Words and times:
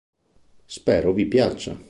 Spero 0.65 1.13
vi 1.13 1.27
piaccia. 1.27 1.77